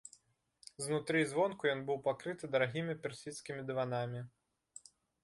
Знутры 0.85 1.19
і 1.23 1.27
звонку 1.33 1.63
ён 1.73 1.83
быў 1.89 1.99
пакрыты 2.07 2.49
дарагімі 2.55 2.97
персідскімі 3.05 3.61
дыванамі. 3.69 4.23